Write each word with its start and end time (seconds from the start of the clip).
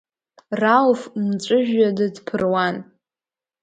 Рауф 0.61 1.01
мҵәыжәҩада 1.27 2.07
дԥыруан. 2.15 2.75